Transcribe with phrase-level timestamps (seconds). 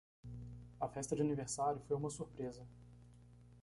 [0.79, 2.67] A festa de aniversário foi uma surpresa.